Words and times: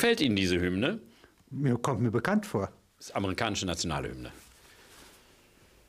Gefällt 0.00 0.22
Ihnen 0.22 0.34
diese 0.34 0.58
Hymne? 0.58 0.98
Mir 1.50 1.76
kommt 1.76 2.00
mir 2.00 2.10
bekannt 2.10 2.46
vor. 2.46 2.72
Das 2.96 3.08
ist 3.08 3.16
amerikanische 3.16 3.66
Nationalhymne. 3.66 4.32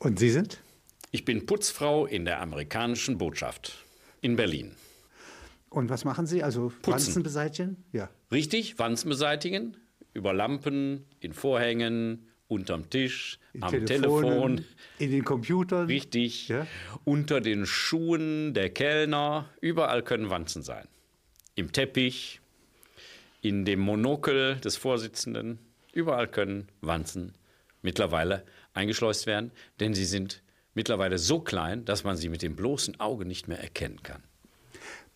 Und 0.00 0.18
Sie 0.18 0.28
sind? 0.28 0.58
Ich 1.12 1.24
bin 1.24 1.46
Putzfrau 1.46 2.04
in 2.04 2.26
der 2.26 2.42
amerikanischen 2.42 3.16
Botschaft 3.16 3.72
in 4.20 4.36
Berlin. 4.36 4.72
Und 5.70 5.88
was 5.88 6.04
machen 6.04 6.26
Sie? 6.26 6.42
Also 6.42 6.74
Wanzen 6.82 7.22
beseitigen? 7.22 7.86
Ja. 7.92 8.10
Richtig, 8.30 8.78
Wanzen 8.78 9.08
beseitigen, 9.08 9.78
über 10.12 10.34
Lampen, 10.34 11.06
in 11.20 11.32
Vorhängen, 11.32 12.28
unterm 12.48 12.90
Tisch, 12.90 13.38
in 13.54 13.62
am 13.62 13.86
Telefon. 13.86 14.66
In 14.98 15.10
den 15.10 15.24
Computern. 15.24 15.86
Richtig. 15.86 16.48
Ja. 16.48 16.66
Unter 17.04 17.40
den 17.40 17.64
Schuhen 17.64 18.52
der 18.52 18.68
Kellner. 18.68 19.48
Überall 19.62 20.02
können 20.02 20.28
Wanzen 20.28 20.62
sein. 20.62 20.86
Im 21.54 21.72
Teppich, 21.72 22.41
in 23.42 23.64
dem 23.64 23.80
Monokel 23.80 24.56
des 24.60 24.76
Vorsitzenden. 24.76 25.58
Überall 25.92 26.28
können 26.28 26.68
Wanzen 26.80 27.34
mittlerweile 27.82 28.46
eingeschleust 28.72 29.26
werden, 29.26 29.50
denn 29.80 29.92
sie 29.92 30.06
sind 30.06 30.42
mittlerweile 30.74 31.18
so 31.18 31.40
klein, 31.40 31.84
dass 31.84 32.04
man 32.04 32.16
sie 32.16 32.30
mit 32.30 32.40
dem 32.40 32.56
bloßen 32.56 32.98
Auge 33.00 33.26
nicht 33.26 33.48
mehr 33.48 33.60
erkennen 33.60 34.02
kann. 34.02 34.22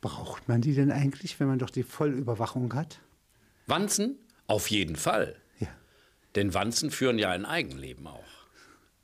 Braucht 0.01 0.49
man 0.49 0.60
die 0.60 0.74
denn 0.74 0.91
eigentlich, 0.91 1.41
wenn 1.41 1.46
man 1.46 1.59
doch 1.59 1.71
die 1.71 1.85
Vollüberwachung 1.85 2.74
hat? 2.74 3.01
Wanzen? 3.66 4.18
Auf 4.49 4.71
jeden 4.71 4.96
Fall. 4.96 5.37
Ja. 5.59 5.68
Denn 6.35 6.52
Wanzen 6.52 6.90
führen 6.90 7.18
ja 7.18 7.30
ein 7.30 7.45
Eigenleben 7.46 8.07
auch. 8.07 8.24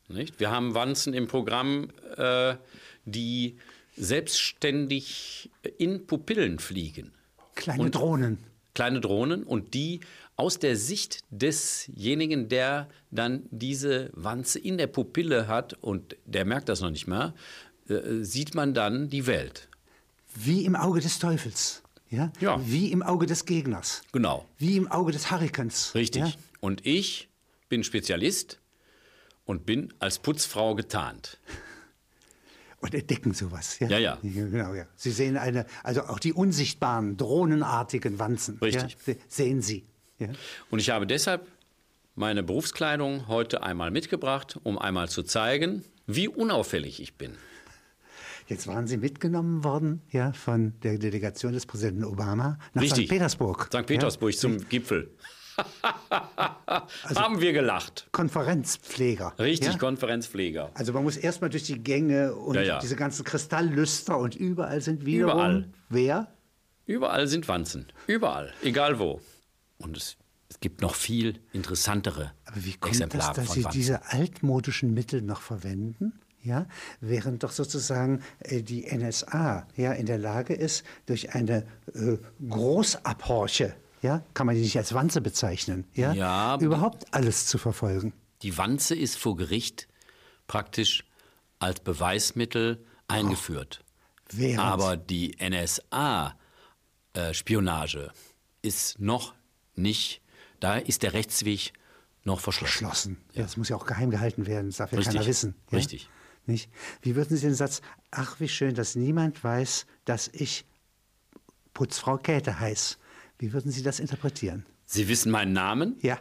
Nicht? 0.08 0.40
Wir 0.40 0.50
haben 0.50 0.74
Wanzen 0.74 1.14
im 1.14 1.26
Programm, 1.28 1.90
äh, 2.16 2.56
die 3.04 3.56
selbstständig 3.96 5.50
in 5.78 6.06
Pupillen 6.06 6.58
fliegen. 6.58 7.12
Kleine 7.54 7.84
und 7.84 7.94
Drohnen. 7.94 8.51
Kleine 8.74 9.00
Drohnen 9.00 9.42
und 9.42 9.74
die 9.74 10.00
aus 10.36 10.58
der 10.58 10.76
Sicht 10.76 11.20
desjenigen, 11.30 12.48
der 12.48 12.88
dann 13.10 13.42
diese 13.50 14.10
Wanze 14.14 14.58
in 14.58 14.78
der 14.78 14.86
Pupille 14.86 15.46
hat 15.46 15.74
und 15.74 16.16
der 16.24 16.44
merkt 16.44 16.68
das 16.68 16.80
noch 16.80 16.90
nicht 16.90 17.06
mehr, 17.06 17.34
äh, 17.88 18.22
sieht 18.22 18.54
man 18.54 18.74
dann 18.74 19.08
die 19.08 19.26
Welt. 19.26 19.68
Wie 20.34 20.64
im 20.64 20.74
Auge 20.74 21.00
des 21.00 21.18
Teufels. 21.18 21.82
Ja? 22.08 22.32
ja. 22.40 22.60
Wie 22.64 22.92
im 22.92 23.02
Auge 23.02 23.26
des 23.26 23.44
Gegners. 23.44 24.02
Genau. 24.12 24.46
Wie 24.58 24.76
im 24.76 24.90
Auge 24.90 25.12
des 25.12 25.30
Hurrikans. 25.30 25.94
Richtig. 25.94 26.22
Ja? 26.22 26.32
Und 26.60 26.86
ich 26.86 27.28
bin 27.68 27.84
Spezialist 27.84 28.60
und 29.44 29.66
bin 29.66 29.92
als 29.98 30.18
Putzfrau 30.18 30.74
getarnt. 30.74 31.38
Und 32.82 32.94
entdecken 32.94 33.32
sowas. 33.32 33.78
Ja, 33.78 33.88
ja. 33.88 33.98
ja. 33.98 34.18
Genau, 34.22 34.74
ja. 34.74 34.86
Sie 34.96 35.12
sehen 35.12 35.36
eine, 35.36 35.66
also 35.84 36.02
auch 36.02 36.18
die 36.18 36.32
unsichtbaren, 36.32 37.16
drohnenartigen 37.16 38.18
Wanzen. 38.18 38.58
Richtig. 38.58 38.96
Ja, 39.06 39.14
sehen 39.28 39.62
Sie. 39.62 39.86
Ja. 40.18 40.28
Und 40.70 40.80
ich 40.80 40.90
habe 40.90 41.06
deshalb 41.06 41.46
meine 42.16 42.42
Berufskleidung 42.42 43.28
heute 43.28 43.62
einmal 43.62 43.90
mitgebracht, 43.90 44.58
um 44.64 44.78
einmal 44.78 45.08
zu 45.08 45.22
zeigen, 45.22 45.84
wie 46.06 46.28
unauffällig 46.28 47.00
ich 47.00 47.14
bin. 47.16 47.32
Jetzt 48.48 48.66
waren 48.66 48.86
Sie 48.88 48.96
mitgenommen 48.96 49.62
worden 49.62 50.02
ja, 50.10 50.32
von 50.32 50.74
der 50.82 50.98
Delegation 50.98 51.52
des 51.52 51.64
Präsidenten 51.66 52.04
Obama 52.04 52.58
nach 52.74 52.82
Richtig. 52.82 53.04
St. 53.06 53.10
Petersburg. 53.10 53.66
St. 53.72 53.86
Petersburg 53.86 54.32
ja. 54.32 54.38
zum 54.38 54.68
Gipfel. 54.68 55.10
also 57.04 57.20
Haben 57.20 57.40
wir 57.40 57.52
gelacht. 57.52 58.08
Konferenzpfleger. 58.12 59.34
Richtig, 59.38 59.72
ja? 59.72 59.78
Konferenzpfleger. 59.78 60.70
Also 60.74 60.92
man 60.92 61.02
muss 61.02 61.16
erstmal 61.16 61.50
durch 61.50 61.64
die 61.64 61.82
Gänge 61.82 62.34
und 62.34 62.54
ja, 62.54 62.62
ja. 62.62 62.78
diese 62.78 62.96
ganzen 62.96 63.24
Kristalllüster 63.24 64.18
und 64.18 64.34
überall 64.34 64.80
sind 64.80 65.04
wiederum... 65.04 65.32
Überall. 65.32 65.68
Wer? 65.88 66.28
Überall 66.86 67.26
sind 67.26 67.48
Wanzen. 67.48 67.86
Überall. 68.06 68.52
Egal 68.62 68.98
wo. 68.98 69.20
Und 69.78 69.96
es, 69.96 70.16
es 70.48 70.60
gibt 70.60 70.80
noch 70.80 70.94
viel 70.94 71.40
interessantere 71.52 72.32
Aber 72.44 72.64
wie 72.64 72.74
kommt 72.74 72.94
Exemplare 72.94 73.34
das, 73.34 73.46
dass 73.46 73.54
Sie 73.54 73.64
Wanzen. 73.64 73.78
diese 73.78 74.06
altmodischen 74.10 74.94
Mittel 74.94 75.22
noch 75.22 75.40
verwenden? 75.40 76.12
Ja, 76.44 76.66
während 77.00 77.44
doch 77.44 77.52
sozusagen 77.52 78.20
äh, 78.40 78.62
die 78.62 78.84
NSA 78.92 79.68
ja 79.76 79.92
in 79.92 80.06
der 80.06 80.18
Lage 80.18 80.54
ist, 80.54 80.84
durch 81.06 81.36
eine 81.36 81.64
äh, 81.94 82.16
Großabhorche 82.48 83.76
ja, 84.02 84.22
kann 84.34 84.46
man 84.46 84.56
die 84.56 84.62
nicht 84.62 84.76
als 84.76 84.94
Wanze 84.94 85.20
bezeichnen, 85.20 85.84
ja, 85.94 86.12
ja 86.12 86.58
überhaupt 86.60 87.12
alles 87.14 87.46
zu 87.46 87.58
verfolgen. 87.58 88.12
Die 88.42 88.58
Wanze 88.58 88.94
ist 88.94 89.16
vor 89.16 89.36
Gericht 89.36 89.88
praktisch 90.46 91.04
als 91.60 91.80
Beweismittel 91.80 92.84
eingeführt. 93.08 93.82
Oh, 94.36 94.58
Aber 94.58 94.96
die 94.96 95.36
NSA-Spionage 95.38 98.06
äh, 98.06 98.10
ist 98.66 98.98
noch 98.98 99.34
nicht, 99.74 100.22
da 100.60 100.76
ist 100.76 101.02
der 101.02 101.12
Rechtsweg 101.12 101.74
noch 102.24 102.40
verschlossen. 102.40 102.86
Verschlossen. 102.86 103.18
Ja. 103.32 103.42
Das 103.42 103.56
muss 103.56 103.68
ja 103.68 103.76
auch 103.76 103.86
geheim 103.86 104.10
gehalten 104.10 104.46
werden, 104.46 104.68
das 104.68 104.78
darf 104.78 104.92
ja 104.92 104.98
Richtig. 104.98 105.14
keiner 105.14 105.26
wissen. 105.26 105.54
Ja? 105.70 105.78
Richtig. 105.78 106.08
Nicht? 106.46 106.70
Wie 107.02 107.14
würden 107.14 107.36
Sie 107.36 107.46
den 107.46 107.54
Satz, 107.54 107.82
ach 108.10 108.40
wie 108.40 108.48
schön, 108.48 108.74
dass 108.74 108.96
niemand 108.96 109.44
weiß, 109.44 109.86
dass 110.04 110.26
ich 110.28 110.64
Putzfrau 111.72 112.16
Käthe 112.16 112.58
heiße, 112.58 112.96
wie 113.42 113.52
würden 113.52 113.72
Sie 113.72 113.82
das 113.82 113.98
interpretieren? 113.98 114.64
Sie 114.86 115.08
wissen 115.08 115.32
meinen 115.32 115.52
Namen? 115.52 115.96
Ja. 116.00 116.20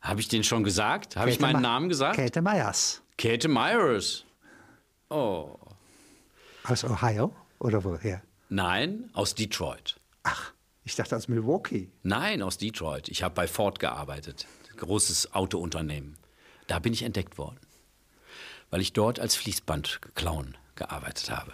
Habe 0.00 0.20
ich 0.20 0.28
den 0.28 0.44
schon 0.44 0.62
gesagt? 0.62 1.16
Habe 1.16 1.28
ich 1.28 1.40
meinen 1.40 1.54
Ma 1.54 1.60
Namen 1.60 1.88
gesagt? 1.88 2.14
Käthe 2.14 2.40
Myers. 2.40 3.02
Käthe 3.18 3.48
Myers. 3.48 4.24
Oh. 5.10 5.58
Aus 6.62 6.84
Ohio 6.84 7.34
oder 7.58 7.82
woher? 7.82 8.22
Nein, 8.48 9.10
aus 9.14 9.34
Detroit. 9.34 9.98
Ach, 10.22 10.52
ich 10.84 10.94
dachte 10.94 11.16
aus 11.16 11.26
Milwaukee. 11.26 11.90
Nein, 12.04 12.40
aus 12.40 12.56
Detroit. 12.56 13.08
Ich 13.08 13.24
habe 13.24 13.34
bei 13.34 13.48
Ford 13.48 13.80
gearbeitet, 13.80 14.46
großes 14.76 15.34
Autounternehmen. 15.34 16.16
Da 16.68 16.78
bin 16.78 16.92
ich 16.92 17.02
entdeckt 17.02 17.36
worden, 17.36 17.58
weil 18.70 18.80
ich 18.80 18.92
dort 18.92 19.18
als 19.18 19.34
Fließbandclown 19.34 20.56
gearbeitet 20.76 21.30
habe. 21.30 21.52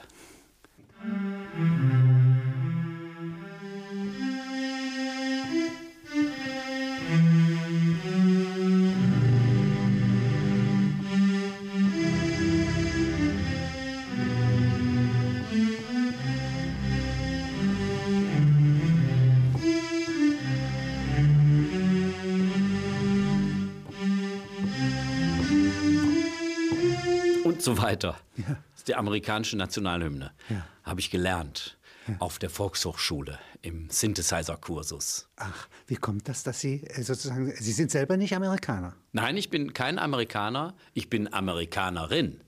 Weiter. 27.87 28.17
Ja. 28.37 28.45
Das 28.49 28.79
ist 28.79 28.89
die 28.89 28.95
amerikanische 28.95 29.57
Nationalhymne. 29.57 30.33
Ja. 30.49 30.67
Habe 30.83 31.01
ich 31.01 31.11
gelernt 31.11 31.79
ja. 32.09 32.17
auf 32.19 32.39
der 32.39 32.51
Volkshochschule 32.51 33.39
im 33.63 33.89
Synthesizer-Kursus. 33.91 35.29
Ach, 35.37 35.69
wie 35.87 35.97
kommt 35.97 36.29
das, 36.29 36.43
dass 36.43 36.61
Sie 36.61 36.83
äh, 36.83 37.03
sozusagen, 37.03 37.53
Sie 37.53 37.73
sind 37.73 37.91
selber 37.91 38.17
nicht 38.17 38.35
Amerikaner? 38.35 38.95
Nein, 39.13 39.37
ich 39.37 39.51
bin 39.51 39.73
kein 39.73 39.99
Amerikaner, 39.99 40.75
ich 40.95 41.09
bin 41.09 41.33
Amerikanerin. 41.33 42.41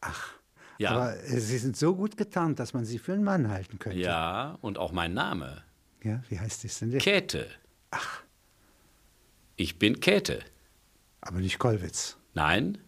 Ach, 0.00 0.32
ja. 0.78 0.90
aber 0.90 1.16
äh, 1.16 1.40
Sie 1.40 1.58
sind 1.58 1.76
so 1.76 1.94
gut 1.94 2.16
getarnt, 2.16 2.58
dass 2.58 2.74
man 2.74 2.84
Sie 2.84 2.98
für 2.98 3.14
einen 3.14 3.24
Mann 3.24 3.48
halten 3.48 3.78
könnte. 3.78 3.98
Ja, 3.98 4.58
und 4.60 4.78
auch 4.78 4.92
mein 4.92 5.14
Name. 5.14 5.62
Ja, 6.02 6.22
wie 6.28 6.38
heißt 6.38 6.64
das 6.64 6.78
denn? 6.78 6.98
Käthe. 6.98 7.46
Ach. 7.90 8.22
Ich 9.56 9.78
bin 9.78 10.00
Käthe. 10.00 10.40
Aber 11.22 11.38
nicht 11.40 11.58
Kollwitz. 11.58 12.18
Nein, 12.34 12.78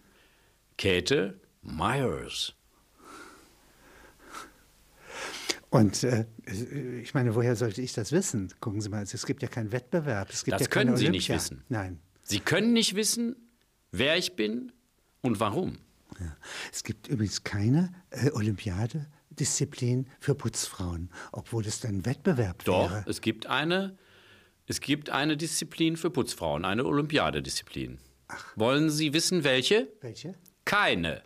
Käthe 0.76 1.40
Myers. 1.66 2.54
Und 5.68 6.04
äh, 6.04 6.26
ich 7.02 7.12
meine, 7.12 7.34
woher 7.34 7.56
sollte 7.56 7.82
ich 7.82 7.92
das 7.92 8.12
wissen? 8.12 8.52
Gucken 8.60 8.80
Sie 8.80 8.88
mal, 8.88 9.02
es 9.02 9.26
gibt 9.26 9.42
ja 9.42 9.48
keinen 9.48 9.72
Wettbewerb. 9.72 10.28
Das 10.30 10.46
ja 10.46 10.58
können 10.68 10.96
Sie 10.96 11.06
Olympia. 11.06 11.10
nicht 11.10 11.28
wissen. 11.28 11.64
Nein. 11.68 12.00
Sie 12.22 12.40
können 12.40 12.72
nicht 12.72 12.94
wissen, 12.94 13.36
wer 13.90 14.16
ich 14.16 14.36
bin 14.36 14.72
und 15.22 15.40
warum. 15.40 15.78
Ja. 16.20 16.36
Es 16.72 16.82
gibt 16.82 17.08
übrigens 17.08 17.44
keine 17.44 17.92
äh, 18.10 18.30
Olympiadedisziplin 18.30 20.08
für 20.18 20.34
Putzfrauen, 20.34 21.10
obwohl 21.32 21.66
es 21.66 21.80
dann 21.80 22.06
Wettbewerb 22.06 22.64
Doch, 22.64 22.90
wäre. 22.90 23.04
es 23.06 23.20
gibt 23.20 23.46
eine, 23.46 23.98
es 24.66 24.80
gibt 24.80 25.10
eine 25.10 25.36
Disziplin 25.36 25.96
für 25.96 26.10
Putzfrauen, 26.10 26.64
eine 26.64 26.86
Olympiadedisziplin. 26.86 27.98
Wollen 28.54 28.88
Sie 28.88 29.12
wissen, 29.12 29.44
welche? 29.44 29.88
Welche? 30.00 30.34
Keine. 30.64 31.22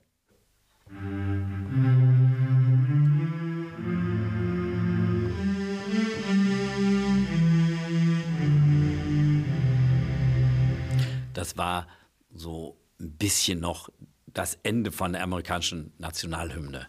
Das 11.34 11.56
war 11.56 11.88
so 12.32 12.76
ein 13.00 13.12
bisschen 13.12 13.60
noch 13.60 13.88
das 14.26 14.58
Ende 14.62 14.92
von 14.92 15.12
der 15.12 15.22
amerikanischen 15.22 15.92
Nationalhymne. 15.98 16.86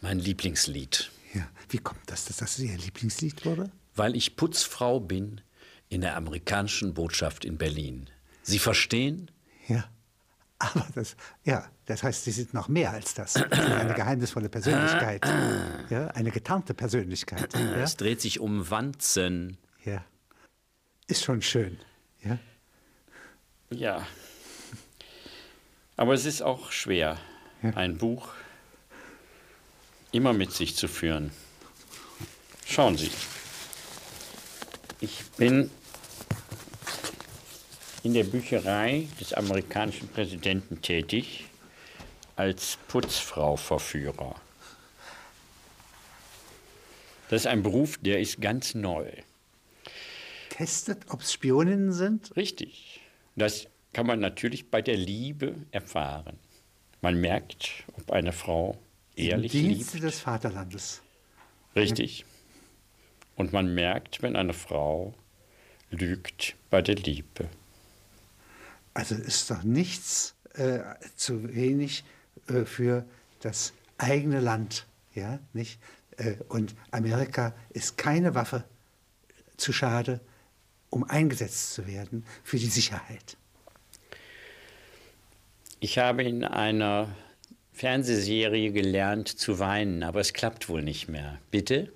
Mein 0.00 0.18
Lieblingslied. 0.18 1.10
Ja. 1.34 1.48
Wie 1.68 1.78
kommt 1.78 2.00
das, 2.06 2.24
dass 2.24 2.38
das 2.38 2.58
Ihr 2.58 2.76
Lieblingslied 2.76 3.44
wurde? 3.44 3.70
Weil 3.94 4.16
ich 4.16 4.36
Putzfrau 4.36 5.00
bin 5.00 5.40
in 5.88 6.00
der 6.00 6.16
amerikanischen 6.16 6.94
Botschaft 6.94 7.44
in 7.44 7.58
Berlin. 7.58 8.08
Sie 8.42 8.58
verstehen? 8.58 9.30
Ja. 9.68 9.84
Aber 10.74 10.86
das, 10.94 11.16
ja, 11.44 11.64
das 11.86 12.02
heißt, 12.04 12.24
Sie 12.24 12.30
sind 12.30 12.54
noch 12.54 12.68
mehr 12.68 12.92
als 12.92 13.14
das. 13.14 13.34
Eine 13.36 13.94
geheimnisvolle 13.94 14.48
Persönlichkeit. 14.48 15.24
Ja, 15.90 16.06
eine 16.08 16.30
getarnte 16.30 16.72
Persönlichkeit. 16.74 17.52
Ja? 17.56 17.76
Es 17.82 17.96
dreht 17.96 18.20
sich 18.20 18.38
um 18.40 18.70
Wanzen. 18.70 19.58
ja. 19.84 20.04
Ist 21.08 21.24
schon 21.24 21.42
schön. 21.42 21.78
Ja. 22.22 22.38
Ja. 23.70 24.06
Aber 25.96 26.14
es 26.14 26.24
ist 26.24 26.42
auch 26.42 26.70
schwer, 26.72 27.18
Ja. 27.62 27.70
ein 27.70 27.98
Buch 27.98 28.28
immer 30.12 30.32
mit 30.32 30.52
sich 30.52 30.76
zu 30.76 30.86
führen. 30.88 31.32
Schauen 32.66 32.96
Sie. 32.96 33.10
Ich 35.00 35.24
bin 35.36 35.70
in 38.02 38.14
der 38.14 38.24
Bücherei 38.24 39.06
des 39.20 39.32
amerikanischen 39.32 40.08
Präsidenten 40.08 40.82
tätig 40.82 41.44
als 42.36 42.78
Putzfrau-Verführer. 42.88 44.34
Das 47.28 47.42
ist 47.42 47.46
ein 47.46 47.62
Beruf, 47.62 47.98
der 47.98 48.20
ist 48.20 48.40
ganz 48.40 48.74
neu. 48.74 49.06
Testet, 50.50 51.04
ob 51.08 51.22
es 51.22 51.32
Spioninnen 51.32 51.92
sind? 51.92 52.34
Richtig. 52.36 53.00
Das 53.36 53.68
kann 53.92 54.06
man 54.06 54.20
natürlich 54.20 54.70
bei 54.70 54.82
der 54.82 54.96
Liebe 54.96 55.54
erfahren. 55.70 56.38
Man 57.00 57.20
merkt, 57.20 57.84
ob 57.94 58.10
eine 58.12 58.32
Frau 58.32 58.78
ehrlich 59.16 59.54
Im 59.54 59.68
Dienste 59.68 59.96
liebt. 59.96 60.08
des 60.08 60.20
Vaterlandes. 60.20 61.02
Richtig. 61.74 62.24
Und 63.36 63.52
man 63.52 63.74
merkt, 63.74 64.22
wenn 64.22 64.36
eine 64.36 64.52
Frau 64.52 65.14
lügt 65.90 66.54
bei 66.70 66.82
der 66.82 66.96
Liebe. 66.96 67.48
Also 68.94 69.14
ist 69.14 69.50
doch 69.50 69.62
nichts 69.62 70.34
äh, 70.54 70.80
zu 71.16 71.54
wenig 71.54 72.04
äh, 72.48 72.64
für 72.64 73.04
das 73.40 73.72
eigene 73.98 74.40
Land, 74.40 74.86
ja, 75.14 75.38
nicht? 75.52 75.80
Äh, 76.16 76.34
und 76.48 76.74
Amerika 76.90 77.54
ist 77.70 77.96
keine 77.96 78.34
Waffe 78.34 78.64
zu 79.56 79.72
schade, 79.72 80.20
um 80.90 81.04
eingesetzt 81.04 81.74
zu 81.74 81.86
werden 81.86 82.24
für 82.44 82.58
die 82.58 82.66
Sicherheit. 82.66 83.36
Ich 85.80 85.98
habe 85.98 86.22
in 86.22 86.44
einer 86.44 87.08
Fernsehserie 87.72 88.70
gelernt 88.72 89.28
zu 89.28 89.58
weinen, 89.58 90.02
aber 90.02 90.20
es 90.20 90.32
klappt 90.32 90.68
wohl 90.68 90.82
nicht 90.82 91.08
mehr. 91.08 91.38
Bitte? 91.50 91.92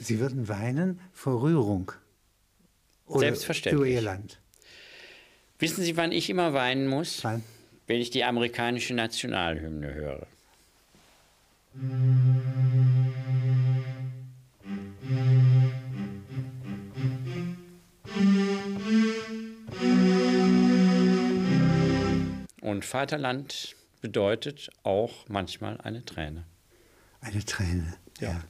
Sie 0.00 0.18
würden 0.18 0.48
weinen 0.48 1.00
vor 1.12 1.42
Rührung. 1.42 1.92
Oder 3.06 3.20
Selbstverständlich. 3.20 3.80
Über 3.80 3.86
ihr 3.86 4.00
Land. 4.00 4.40
Wissen 5.60 5.84
Sie, 5.84 5.94
wann 5.98 6.10
ich 6.10 6.30
immer 6.30 6.54
weinen 6.54 6.86
muss? 6.88 7.22
Wann? 7.22 7.44
Wenn 7.86 8.00
ich 8.00 8.08
die 8.08 8.24
amerikanische 8.24 8.94
Nationalhymne 8.94 9.92
höre. 9.92 10.26
Und 22.62 22.84
Vaterland 22.86 23.76
bedeutet 24.00 24.70
auch 24.82 25.28
manchmal 25.28 25.78
eine 25.82 26.02
Träne. 26.06 26.44
Eine 27.20 27.44
Träne. 27.44 27.94
Ja. 28.18 28.40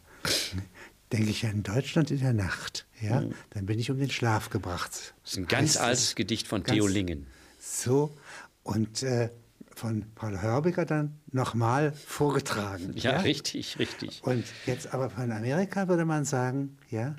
Denke 1.12 1.30
ich 1.30 1.44
an 1.46 1.62
Deutschland 1.64 2.10
in 2.10 2.20
der 2.20 2.32
Nacht, 2.32 2.86
ja, 3.00 3.24
dann 3.50 3.66
bin 3.66 3.78
ich 3.78 3.90
um 3.90 3.98
den 3.98 4.10
Schlaf 4.10 4.50
gebracht. 4.50 5.14
Das 5.22 5.32
ist 5.32 5.38
ein 5.38 5.46
ganz 5.48 5.70
Heißt 5.70 5.80
altes 5.80 6.04
es. 6.04 6.14
Gedicht 6.14 6.46
von 6.46 6.62
Theo 6.62 6.86
Lingen. 6.86 7.26
So, 7.58 8.16
und 8.62 9.02
äh, 9.02 9.30
von 9.74 10.04
Paul 10.14 10.40
Hörbiger 10.40 10.84
dann 10.84 11.18
nochmal 11.32 11.92
vorgetragen. 11.92 12.92
Ja, 12.96 13.20
richtig, 13.20 13.78
richtig. 13.78 14.22
Und 14.22 14.44
jetzt 14.66 14.92
aber 14.92 15.10
von 15.10 15.32
Amerika 15.32 15.88
würde 15.88 16.04
man 16.04 16.24
sagen, 16.24 16.76
ja, 16.90 17.16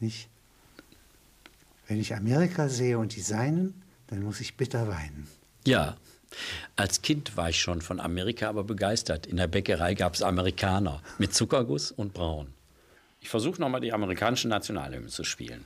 nicht? 0.00 0.28
Wenn 1.86 1.98
ich 1.98 2.14
Amerika 2.14 2.68
sehe 2.68 2.98
und 2.98 3.16
die 3.16 3.20
Seinen, 3.20 3.82
dann 4.06 4.22
muss 4.22 4.40
ich 4.40 4.56
bitter 4.56 4.88
weinen. 4.88 5.26
Ja. 5.66 5.96
Als 6.76 7.02
Kind 7.02 7.36
war 7.36 7.50
ich 7.50 7.60
schon 7.60 7.80
von 7.80 8.00
Amerika 8.00 8.48
aber 8.48 8.64
begeistert. 8.64 9.26
In 9.26 9.36
der 9.36 9.46
Bäckerei 9.46 9.94
gab 9.94 10.14
es 10.14 10.22
Amerikaner 10.22 11.00
mit 11.18 11.32
Zuckerguss 11.32 11.90
und 11.92 12.12
Braun. 12.12 12.48
Ich 13.24 13.30
versuche 13.30 13.58
nochmal 13.58 13.80
die 13.80 13.94
amerikanische 13.94 14.48
Nationalhymne 14.48 15.08
zu 15.08 15.24
spielen. 15.24 15.64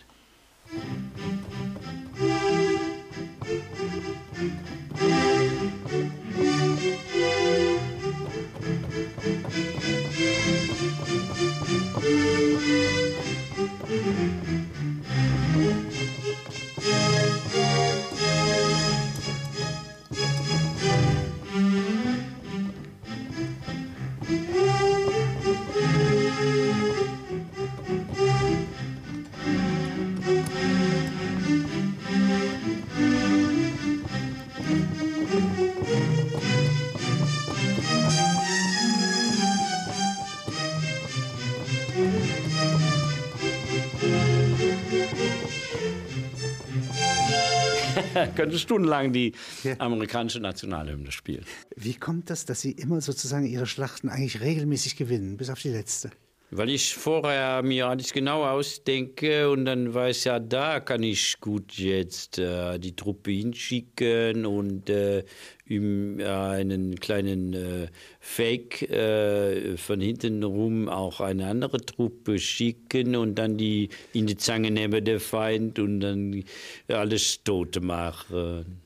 Könnte 48.39 48.57
stundenlang 48.61 49.13
die 49.13 49.33
amerikanische 49.81 50.39
Nationalhymne 50.39 51.11
spielen. 51.11 51.45
Wie 51.75 51.95
kommt 51.95 52.31
das, 52.31 52.45
dass 52.45 52.61
Sie 52.61 52.71
immer 52.71 53.01
sozusagen 53.01 53.45
Ihre 53.45 53.67
Schlachten 53.67 54.09
eigentlich 54.09 54.41
regelmäßig 54.41 54.95
gewinnen, 54.95 55.37
bis 55.37 55.51
auf 55.51 55.61
die 55.61 55.71
letzte? 55.71 56.13
Weil 56.51 56.71
ich 56.71 56.95
vorher 56.95 57.63
mir 57.63 57.89
alles 57.89 58.15
genau 58.15 58.47
ausdenke 58.47 59.51
und 59.51 59.67
dann 59.67 59.93
weiß 59.93 60.25
ja, 60.25 60.41
da 60.41 60.81
kann 60.81 61.03
ich 61.03 61.39
gut 61.41 61.75
jetzt 61.75 62.39
äh, 62.39 62.79
die 62.79 62.97
Truppe 62.97 63.33
hinschicken 63.33 64.47
und 64.47 64.89
äh, 64.89 65.25
ihm 65.67 66.19
äh, 66.21 66.25
einen 66.25 66.99
kleinen 66.99 67.53
äh, 67.53 67.89
Fake 68.19 68.83
äh, 68.91 69.77
von 69.77 70.01
hinten 70.01 70.43
rum 70.43 70.89
auch 70.89 71.21
eine 71.21 71.49
andere 71.49 71.85
Truppe 71.85 72.39
schicken 72.39 73.15
und 73.15 73.35
dann 73.35 73.59
die 73.59 73.91
in 74.15 74.27
die 74.27 74.39
Zange 74.39 74.71
nehmen 74.71 75.05
der 75.05 75.21
Feind 75.21 75.79
und 75.79 76.01
dann 76.01 76.45
alles 76.89 77.45
tot 77.45 77.83
machen. 77.83 78.81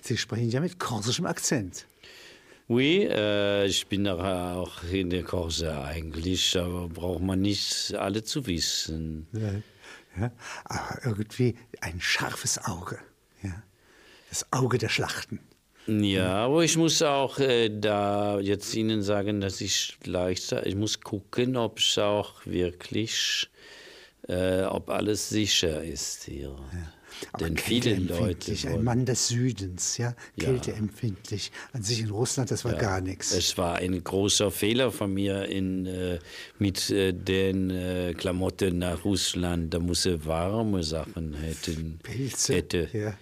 Sie 0.00 0.16
sprechen 0.16 0.48
ja 0.48 0.60
mit 0.60 0.78
korsischem 0.78 1.26
Akzent. 1.26 1.86
Oui, 2.72 3.06
äh, 3.06 3.66
ich 3.66 3.86
bin 3.86 4.08
auch 4.08 4.82
in 4.84 5.10
der 5.10 5.24
Kurse 5.24 5.78
eigentlich, 5.78 6.56
aber 6.58 6.88
braucht 6.88 7.20
man 7.20 7.42
nicht 7.42 7.94
alle 7.94 8.24
zu 8.24 8.46
wissen. 8.46 9.26
Ja, 9.34 9.52
ja, 10.18 10.32
aber 10.64 11.04
irgendwie 11.04 11.54
ein 11.82 12.00
scharfes 12.00 12.64
Auge. 12.64 12.98
Ja. 13.42 13.62
Das 14.30 14.50
Auge 14.54 14.78
der 14.78 14.88
Schlachten. 14.88 15.40
Ja, 15.86 16.46
aber 16.46 16.64
ich 16.64 16.78
muss 16.78 17.02
auch 17.02 17.38
äh, 17.40 17.68
da 17.68 18.40
jetzt 18.40 18.74
Ihnen 18.74 19.02
sagen, 19.02 19.42
dass 19.42 19.60
ich 19.60 19.98
leicht, 20.06 20.52
ich 20.52 20.74
muss 20.74 20.98
gucken, 20.98 21.58
ob 21.58 21.78
es 21.78 21.98
auch 21.98 22.46
wirklich, 22.46 23.50
äh, 24.28 24.62
ob 24.62 24.88
alles 24.88 25.28
sicher 25.28 25.84
ist 25.84 26.24
hier. 26.24 26.56
Aber 27.32 27.44
Denn 27.44 27.56
viele 27.56 27.94
Leute 27.96 28.54
ein 28.68 28.84
Mann 28.84 29.04
des 29.06 29.28
Südens, 29.28 29.96
ja, 29.98 30.14
Ja. 30.36 30.44
kälteempfindlich. 30.44 31.52
An 31.72 31.82
sich 31.82 32.00
in 32.00 32.10
Russland, 32.10 32.50
das 32.50 32.64
war 32.64 32.74
gar 32.74 33.00
nichts. 33.00 33.32
es 33.32 33.56
war 33.58 33.76
ein 33.76 34.02
großer 34.02 34.50
Fehler 34.50 34.90
von 34.90 35.12
mir 35.12 35.46
in, 35.46 35.86
äh, 35.86 36.18
mit 36.58 36.90
äh, 36.90 37.12
den 37.12 37.70
äh, 37.70 38.14
Klamotten 38.16 38.78
nach 38.78 39.04
Russland. 39.04 39.72
Da 39.74 39.78
muss 39.78 40.06
er 40.06 40.24
warme 40.26 40.82
Sachen 40.82 41.34
hätten. 41.34 41.98
Pilze. 42.02 42.54
Hätte. 42.54 42.88
Ja. 42.92 43.14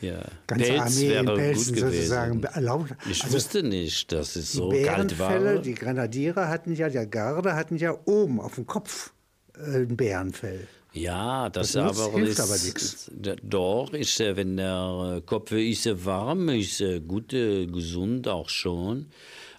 Ja. 0.00 0.22
Ganze 0.46 0.64
Pelz 0.66 0.80
Armee 0.80 1.06
in 1.16 1.26
wäre 1.26 1.36
Pelzen 1.36 1.74
gut 1.74 1.82
sozusagen 1.82 2.42
erlaubt. 2.42 2.94
Ich 3.10 3.22
Also 3.24 3.36
wusste 3.36 3.62
nicht, 3.62 4.12
dass 4.12 4.36
es 4.36 4.52
so 4.52 4.68
kalt 4.84 5.18
war. 5.18 5.58
Die 5.58 5.74
Grenadiere 5.74 6.48
hatten 6.48 6.74
ja, 6.74 6.88
der 6.90 7.06
Garde 7.06 7.54
hatten 7.54 7.76
ja 7.76 7.96
oben 8.04 8.40
auf 8.40 8.56
dem 8.56 8.66
Kopf 8.66 9.12
ein 9.58 9.96
Bärenfell. 9.96 10.66
Ja, 10.92 11.48
das, 11.50 11.72
Das 11.72 11.98
aber 12.08 12.16
hilft 12.18 12.38
ist, 12.38 13.10
aber 13.10 13.20
d- 13.20 13.36
Doch, 13.42 13.92
ist, 13.94 14.20
äh, 14.20 14.36
wenn 14.36 14.56
der 14.56 15.16
äh, 15.16 15.20
Kopf 15.22 15.50
ist 15.52 15.86
äh, 15.86 16.04
warm, 16.04 16.48
ist 16.50 16.82
gut, 17.08 17.30
gesund 17.30 18.28
auch 18.28 18.48
schon. 18.48 19.06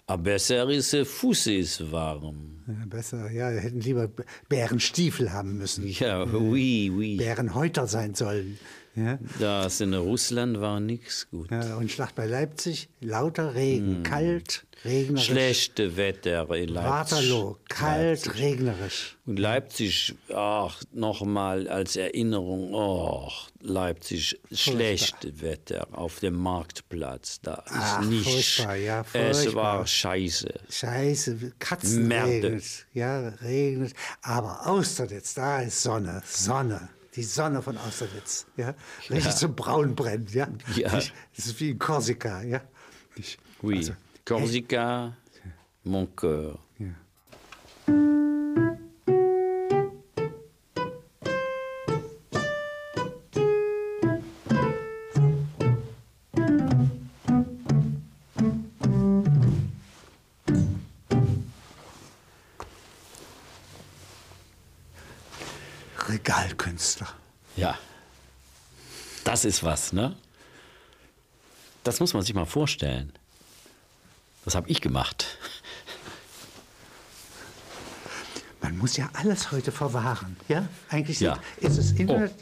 A 0.06 0.16
besser 0.16 0.70
ist 0.70 0.96
Fuß 0.96 1.48
ist 1.48 1.90
warm. 1.92 2.62
Ja, 2.68 2.86
besser, 2.86 3.30
ja, 3.30 3.52
wir 3.52 3.60
hätten 3.60 3.80
lieber 3.80 4.08
Bärenstiefel 4.48 5.32
haben 5.32 5.58
müssen. 5.58 5.86
Ja, 5.86 6.24
oui, 6.32 6.90
oui. 6.94 7.16
Bärenhäuter 7.16 7.86
sein 7.86 8.14
sollen. 8.14 8.58
Ja? 8.96 9.18
Das 9.38 9.80
in 9.80 9.92
Russland 9.94 10.60
war 10.60 10.80
nichts 10.80 11.28
gut. 11.30 11.50
Ja, 11.50 11.76
und 11.76 11.90
Schlacht 11.92 12.14
bei 12.14 12.26
Leipzig, 12.26 12.88
lauter 13.00 13.54
Regen, 13.54 14.02
kalt, 14.02 14.66
regnerisch. 14.86 15.26
Schlechte 15.26 15.96
Wetter 15.98 16.48
in 16.56 16.70
Leipzig. 16.70 16.90
Waterloo, 16.90 17.56
kalt, 17.68 18.38
regnerisch. 18.38 19.18
Und 19.26 19.38
Leipzig, 19.38 20.14
ach, 20.34 20.80
nochmal 20.92 21.68
als 21.68 21.96
Erinnerung, 21.96 22.74
ach, 22.74 23.50
Leipzig, 23.60 24.40
schlechte 24.52 25.42
Wetter 25.42 25.88
auf 25.92 26.20
dem 26.20 26.34
Marktplatz. 26.34 27.40
Da 27.42 27.54
ist 27.66 27.72
Ach, 27.74 28.00
nicht. 28.02 28.24
furchtbar, 28.24 28.76
ja, 28.76 29.04
Es 29.12 29.40
furchtbar. 29.42 29.78
war 29.78 29.86
scheiße. 29.86 30.54
Scheiße, 30.70 31.52
Katzen 31.58 32.08
Merde. 32.08 32.30
regnet. 32.48 32.64
Ja, 32.94 33.28
regnet. 33.28 33.92
Aber 34.22 34.66
Austerlitz, 34.66 35.34
da 35.34 35.60
ist 35.60 35.82
Sonne, 35.82 36.22
Sonne. 36.24 36.88
Die 37.16 37.22
Sonne 37.22 37.62
von 37.62 37.76
Austerlitz, 37.78 38.46
ja. 38.56 38.74
Richtig 39.10 39.34
zum 39.36 39.54
Braunbrennen, 39.56 40.26
ja. 40.32 40.48
Ja. 40.76 40.90
Das 40.90 41.10
ist 41.46 41.58
wie 41.60 41.70
in 41.70 41.78
Korsika, 41.78 42.42
ja. 42.42 42.60
Ich- 43.16 43.38
Oui. 43.62 43.78
also, 43.78 43.92
Corsica, 44.26 45.16
mon 45.84 46.06
cœur. 46.14 46.58
ja. 46.78 46.86
Das 69.26 69.44
ist 69.44 69.64
was, 69.64 69.92
ne? 69.92 70.16
Das 71.82 71.98
muss 71.98 72.14
man 72.14 72.22
sich 72.22 72.32
mal 72.32 72.44
vorstellen. 72.46 73.12
Das 74.44 74.54
habe 74.54 74.68
ich 74.70 74.80
gemacht. 74.80 75.26
Man 78.62 78.78
muss 78.78 78.96
ja 78.96 79.10
alles 79.14 79.50
heute 79.50 79.72
verwahren. 79.72 80.36
Ja? 80.46 80.68
Eigentlich 80.90 81.18
sind, 81.18 81.26
Ja. 81.26 81.40
ist 81.56 81.76
es 81.76 81.90
Internet, 81.90 82.34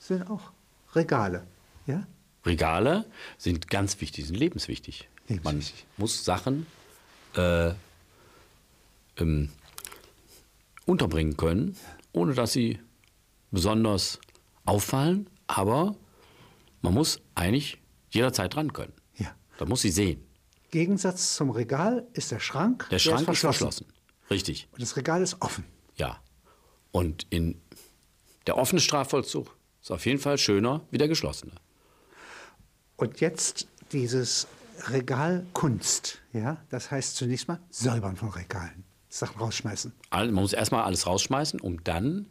sind 0.00 0.28
auch 0.28 0.50
Regale. 0.96 1.46
Ja? 1.86 2.04
Regale 2.44 3.04
sind 3.36 3.70
ganz 3.70 4.00
wichtig, 4.00 4.26
sind 4.26 4.36
lebenswichtig. 4.36 5.08
Lebenswichtig. 5.28 5.84
Man 5.96 6.02
muss 6.02 6.24
Sachen 6.24 6.66
äh, 7.36 7.70
ähm, 9.16 9.48
unterbringen 10.86 11.36
können, 11.36 11.76
ohne 12.12 12.34
dass 12.34 12.52
sie 12.52 12.80
besonders 13.52 14.18
auffallen, 14.64 15.30
aber 15.48 15.96
man 16.80 16.94
muss 16.94 17.20
eigentlich 17.34 17.78
jederzeit 18.10 18.54
dran 18.54 18.72
können. 18.72 18.92
Ja. 19.16 19.34
Man 19.58 19.68
muss 19.68 19.82
sie 19.82 19.90
sehen. 19.90 20.24
Gegensatz 20.70 21.34
zum 21.34 21.50
Regal 21.50 22.06
ist 22.12 22.30
der 22.30 22.38
Schrank. 22.40 22.86
Der 22.90 22.98
Schrank 22.98 23.28
ist 23.28 23.40
verschlossen. 23.40 23.86
Richtig, 24.30 24.68
Und 24.72 24.82
das 24.82 24.96
Regal 24.96 25.22
ist 25.22 25.40
offen. 25.42 25.64
ja. 25.96 26.20
Und 26.90 27.26
in 27.30 27.60
der 28.46 28.56
offene 28.56 28.80
Strafvollzug 28.80 29.54
ist 29.82 29.90
auf 29.90 30.06
jeden 30.06 30.18
Fall 30.18 30.38
schöner 30.38 30.86
wie 30.90 30.96
der 30.98 31.06
geschlossene. 31.08 31.52
Und 32.96 33.20
jetzt 33.20 33.68
dieses 33.92 34.46
Regal 34.88 35.46
Kunst. 35.52 36.18
Ja? 36.32 36.56
Das 36.70 36.90
heißt 36.90 37.16
zunächst 37.16 37.46
mal 37.48 37.60
säubern 37.70 38.16
von 38.16 38.30
Regalen. 38.30 38.84
Sachen 39.10 39.38
rausschmeißen. 39.38 39.92
Man 40.10 40.32
muss 40.34 40.52
erstmal 40.52 40.84
alles 40.84 41.06
rausschmeißen, 41.06 41.60
um 41.60 41.82
dann 41.84 42.28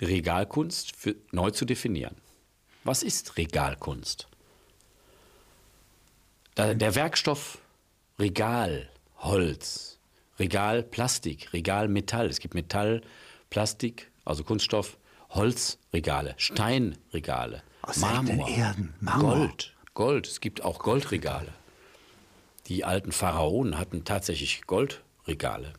die 0.00 0.06
Regalkunst 0.06 0.96
für, 0.96 1.16
neu 1.32 1.50
zu 1.50 1.64
definieren. 1.64 2.16
Was 2.84 3.02
ist 3.02 3.36
Regalkunst? 3.36 4.26
Der 6.56 6.94
Werkstoff 6.94 7.58
Regal, 8.18 8.90
Holz, 9.18 9.98
Regal, 10.38 10.82
Plastik, 10.82 11.52
Regal, 11.52 11.88
Metall. 11.88 12.26
Es 12.26 12.38
gibt 12.38 12.54
Metall, 12.54 13.02
Plastik, 13.48 14.10
also 14.24 14.44
Kunststoff, 14.44 14.98
Holzregale, 15.30 16.34
Steinregale, 16.36 17.62
Aus 17.82 17.98
Marmor, 17.98 18.48
Erden, 18.48 18.94
Marmor. 19.00 19.36
Gold, 19.36 19.74
Gold. 19.94 20.26
Es 20.26 20.40
gibt 20.40 20.62
auch 20.62 20.78
Goldregale. 20.80 21.52
Die 22.66 22.84
alten 22.84 23.12
Pharaonen 23.12 23.78
hatten 23.78 24.04
tatsächlich 24.04 24.62
Goldregale. 24.66 25.72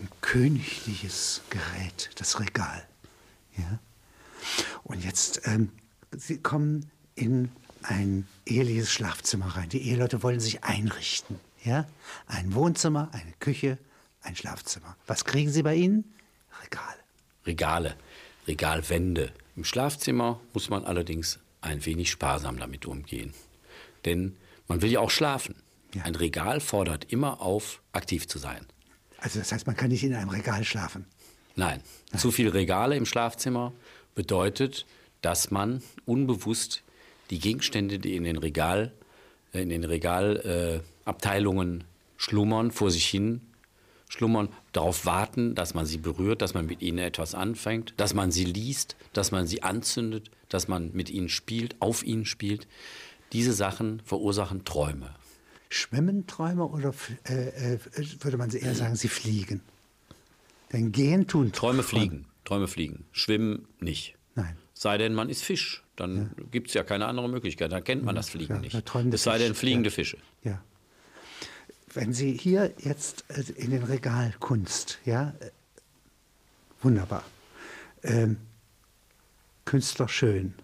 Ein 0.00 0.08
königliches 0.20 1.42
Gerät, 1.50 2.10
das 2.16 2.40
Regal. 2.40 2.86
Ja? 3.56 3.78
Und 4.82 5.04
jetzt, 5.04 5.42
ähm, 5.44 5.70
Sie 6.16 6.38
kommen 6.38 6.90
in 7.14 7.50
ein 7.82 8.26
eheliches 8.46 8.90
Schlafzimmer 8.92 9.56
rein. 9.56 9.68
Die 9.68 9.82
Eheleute 9.88 10.22
wollen 10.22 10.40
sich 10.40 10.64
einrichten. 10.64 11.38
Ja? 11.64 11.86
Ein 12.26 12.54
Wohnzimmer, 12.54 13.08
eine 13.12 13.32
Küche, 13.40 13.78
ein 14.22 14.36
Schlafzimmer. 14.36 14.96
Was 15.06 15.24
kriegen 15.24 15.50
Sie 15.50 15.62
bei 15.62 15.74
Ihnen? 15.74 16.14
Regal. 16.62 16.94
Regale, 17.46 17.96
Regalwände. 18.46 19.32
Im 19.56 19.64
Schlafzimmer 19.64 20.40
muss 20.52 20.70
man 20.70 20.84
allerdings 20.84 21.38
ein 21.60 21.84
wenig 21.84 22.10
sparsam 22.10 22.58
damit 22.58 22.86
umgehen. 22.86 23.34
Denn 24.04 24.36
man 24.68 24.82
will 24.82 24.90
ja 24.90 25.00
auch 25.00 25.10
schlafen. 25.10 25.56
Ja. 25.94 26.02
Ein 26.02 26.14
Regal 26.14 26.60
fordert 26.60 27.12
immer 27.12 27.40
auf, 27.40 27.80
aktiv 27.92 28.26
zu 28.26 28.38
sein. 28.38 28.66
Also 29.18 29.38
das 29.38 29.52
heißt, 29.52 29.66
man 29.66 29.76
kann 29.76 29.90
nicht 29.90 30.04
in 30.04 30.14
einem 30.14 30.28
Regal 30.28 30.64
schlafen. 30.64 31.06
Nein, 31.56 31.80
zu 32.16 32.30
viele 32.30 32.54
Regale 32.54 32.96
im 32.96 33.06
Schlafzimmer 33.06 33.72
bedeutet, 34.14 34.86
dass 35.20 35.50
man 35.50 35.82
unbewusst 36.04 36.82
die 37.30 37.38
Gegenstände, 37.38 37.98
die 37.98 38.16
in 38.16 38.24
den 38.24 38.36
Regal, 38.36 38.92
äh, 39.52 39.62
in 39.62 39.68
den 39.70 39.84
Regalabteilungen 39.84 41.80
äh, 41.80 41.84
schlummern, 42.16 42.70
vor 42.70 42.90
sich 42.90 43.06
hin 43.06 43.40
schlummern, 44.14 44.48
darauf 44.72 45.06
warten, 45.06 45.54
dass 45.54 45.74
man 45.74 45.86
sie 45.86 45.98
berührt, 45.98 46.40
dass 46.42 46.54
man 46.54 46.66
mit 46.66 46.82
ihnen 46.82 46.98
etwas 46.98 47.34
anfängt, 47.34 47.94
dass 47.96 48.14
man 48.14 48.30
sie 48.30 48.44
liest, 48.44 48.96
dass 49.12 49.32
man 49.32 49.46
sie 49.46 49.62
anzündet, 49.62 50.30
dass 50.48 50.68
man 50.68 50.92
mit 50.92 51.10
ihnen 51.10 51.28
spielt, 51.28 51.76
auf 51.80 52.04
ihnen 52.04 52.24
spielt. 52.24 52.68
Diese 53.32 53.52
Sachen 53.52 54.00
verursachen 54.04 54.64
Träume. 54.64 55.14
Schwimmen 55.68 56.26
Träume 56.28 56.66
oder 56.66 56.94
äh, 57.28 57.74
äh, 57.74 57.78
würde 58.20 58.36
man 58.36 58.50
eher 58.50 58.74
sagen, 58.74 58.94
sie 58.94 59.08
fliegen? 59.08 59.60
Denn 60.74 60.90
gehen 60.90 61.28
tun 61.28 61.52
Träume 61.52 61.84
fliegen, 61.84 62.26
Träume 62.44 62.66
fliegen, 62.66 63.04
schwimmen 63.12 63.68
nicht. 63.78 64.16
Nein. 64.34 64.56
Sei 64.74 64.98
denn, 64.98 65.14
man 65.14 65.28
ist 65.28 65.44
Fisch, 65.44 65.84
dann 65.94 66.34
gibt 66.50 66.66
es 66.68 66.74
ja 66.74 66.82
keine 66.82 67.06
andere 67.06 67.28
Möglichkeit, 67.28 67.70
dann 67.70 67.84
kennt 67.84 68.04
man 68.04 68.16
das 68.16 68.28
Fliegen 68.28 68.54
ja, 68.54 68.60
nicht. 68.60 68.74
Es 69.12 69.22
sei 69.22 69.38
denn, 69.38 69.54
fliegende 69.54 69.90
ja. 69.90 69.94
Fische. 69.94 70.18
Ja. 70.42 70.60
Wenn 71.92 72.12
Sie 72.12 72.36
hier 72.36 72.72
jetzt 72.78 73.24
äh, 73.28 73.44
in 73.52 73.70
den 73.70 73.84
Regal 73.84 74.34
Kunst, 74.40 74.98
ja, 75.04 75.32
äh, 75.38 75.50
wunderbar. 76.82 77.22
Ähm, 78.02 78.38
Künstler 79.64 80.08
schön. 80.08 80.54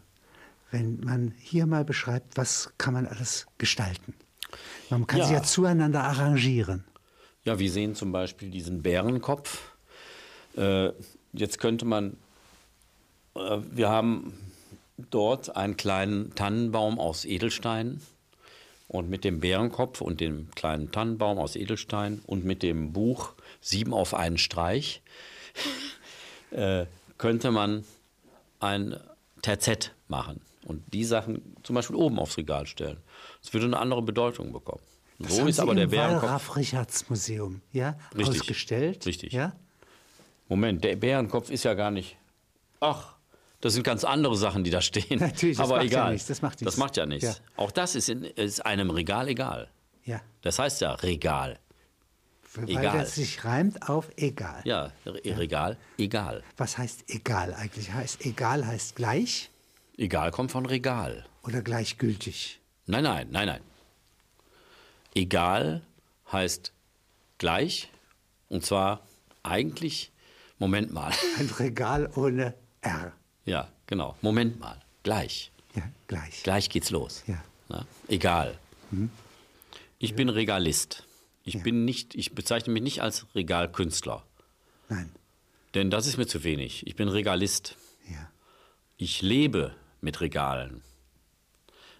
Wenn 0.73 0.99
man 1.01 1.35
hier 1.39 1.67
mal 1.67 1.85
beschreibt, 1.85 2.37
was 2.37 2.73
kann 2.79 2.95
man 2.95 3.07
alles 3.07 3.47
gestalten? 3.59 4.15
Man 4.89 5.07
kann 5.07 5.21
Ja. 5.21 5.27
sie 5.27 5.35
ja 5.35 5.43
zueinander 5.45 6.03
arrangieren. 6.03 6.85
Ja, 7.45 7.61
wir 7.61 7.71
sehen 7.71 7.95
zum 7.95 8.11
Beispiel 8.11 8.51
diesen 8.51 8.83
Bärenkopf. 8.83 9.70
Äh, 10.57 10.91
jetzt 11.33 11.59
könnte 11.59 11.85
man, 11.85 12.17
äh, 13.35 13.59
wir 13.71 13.89
haben 13.89 14.35
dort 15.11 15.57
einen 15.57 15.77
kleinen 15.77 16.35
Tannenbaum 16.35 16.99
aus 16.99 17.25
Edelstein 17.25 18.01
und 18.89 19.09
mit 19.09 19.25
dem 19.25 19.41
Bärenkopf 19.41 20.01
und 20.01 20.21
dem 20.21 20.51
kleinen 20.55 20.91
Tannenbaum 20.91 21.39
aus 21.39 21.57
Edelstein 21.57 22.21
und 22.27 22.45
mit 22.45 22.63
dem 22.63 22.93
Buch 22.93 23.35
Sieben 23.61 23.95
auf 23.95 24.15
einen 24.15 24.39
Streich 24.39 25.03
äh, 26.51 26.87
könnte 27.19 27.51
man 27.51 27.85
ein 28.59 28.97
Terzett 29.43 29.95
machen 30.09 30.41
und 30.65 30.83
die 30.93 31.05
Sachen 31.05 31.57
zum 31.63 31.75
Beispiel 31.75 31.97
oben 31.97 32.19
aufs 32.19 32.37
Regal 32.37 32.67
stellen. 32.67 32.99
Es 33.43 33.53
würde 33.53 33.67
eine 33.67 33.79
andere 33.79 34.03
Bedeutung 34.03 34.53
bekommen. 34.53 34.83
Das 35.19 35.37
so 35.37 35.47
ist 35.47 35.61
aber 35.61 35.75
der 35.75 35.87
Bärenkopf. 35.87 36.23
Wallraf-Richards-Museum 36.23 37.61
ja, 37.73 37.99
Richtig. 38.17 38.41
ausgestellt. 38.41 39.07
Richtig. 39.07 39.33
Ja? 39.33 39.53
Moment, 40.51 40.85
der 40.85 40.97
Bärenkopf 40.97 41.49
ist 41.51 41.65
ja 41.65 41.73
gar 41.75 41.91
nicht. 41.91 42.17
Ach, 42.81 43.15
das 43.63 43.73
sind 43.75 43.83
ganz 43.85 44.05
andere 44.05 44.37
Sachen, 44.37 44.65
die 44.65 44.71
da 44.71 44.83
stehen. 44.83 45.19
Natürlich, 45.21 45.57
das 45.57 45.67
Aber 45.67 45.77
macht 45.79 45.91
ja 45.93 45.99
egal. 46.01 46.13
nichts, 46.13 46.27
das 46.29 46.43
macht 46.43 46.61
nichts. 46.61 46.65
Das 46.65 46.77
macht 46.77 46.97
ja 46.99 47.07
nichts. 47.07 47.25
Ja. 47.25 47.35
Auch 47.57 47.71
das 47.71 47.95
ist, 47.95 48.09
in, 48.11 48.25
ist 48.25 48.67
einem 48.67 48.91
Regal 48.91 49.29
egal. 49.29 49.71
ja. 50.05 50.21
Das 50.43 50.59
heißt 50.59 50.81
ja 50.83 50.93
Regal. 50.93 51.59
Weil 52.55 52.69
Egal. 52.69 52.99
das 52.99 53.15
sich 53.15 53.45
reimt 53.45 53.89
auf 53.89 54.09
egal. 54.17 54.61
Ja, 54.65 54.91
Re- 55.07 55.39
Regal, 55.39 55.77
egal. 55.99 56.43
Was 56.57 56.79
heißt 56.79 57.05
egal 57.09 57.55
eigentlich? 57.55 57.93
Heißt 57.93 58.27
egal 58.27 58.67
heißt 58.67 58.97
gleich 58.97 59.51
Egal 59.97 60.33
kommt 60.33 60.51
von 60.51 60.67
Regal. 60.67 61.27
oder 61.45 61.63
gleichgültig? 61.63 62.59
Nein, 62.87 63.05
nein, 63.05 63.29
nein, 63.31 63.47
nein. 63.47 63.61
egal 65.15 65.83
heißt 66.33 66.73
gleich. 67.39 67.89
Und 68.49 68.65
zwar 68.65 69.07
eigentlich, 69.45 70.11
Moment 70.61 70.93
mal. 70.93 71.13
Ein 71.39 71.51
Regal 71.59 72.09
ohne 72.15 72.55
R. 72.83 73.13
Ja, 73.45 73.69
genau. 73.87 74.15
Moment 74.23 74.61
mal. 74.61 74.79
Gleich. 75.03 75.51
Ja, 75.75 75.83
gleich. 76.07 76.43
Gleich 76.45 76.69
geht's 76.69 76.91
los. 76.91 77.25
Ja. 77.27 77.43
Na, 77.69 77.87
egal. 78.07 78.59
Ich 79.99 80.15
bin 80.15 80.29
Regalist. 80.29 81.05
Ich 81.43 81.63
bin 81.63 81.85
nicht, 81.85 82.15
ich 82.15 82.35
bezeichne 82.35 82.73
mich 82.73 82.83
nicht 82.83 83.01
als 83.01 83.27
Regalkünstler. 83.35 84.23
Nein. 84.89 85.11
Denn 85.75 85.91
das 85.91 86.07
ist 86.07 86.19
mir 86.19 86.27
zu 86.27 86.45
wenig. 86.45 86.87
Ich 86.87 86.97
bin 86.97 87.09
Regalist. 87.09 87.77
Ja. 88.09 88.31
Ich 88.99 89.23
lebe 89.23 89.75
mit 90.01 90.21
Regalen. 90.21 90.83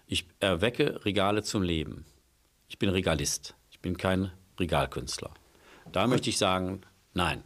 Ich 0.05 0.27
erwecke 0.39 1.03
Regale 1.05 1.41
zum 1.41 1.63
Leben. 1.63 2.05
Ich 2.67 2.77
bin 2.77 2.89
Regalist. 2.89 3.55
Ich 3.71 3.79
bin 3.79 3.97
kein 3.97 4.31
Regalkünstler. 4.59 5.33
Da 5.91 6.05
möchte 6.05 6.29
ich 6.29 6.37
sagen, 6.37 6.81
nein. 7.13 7.43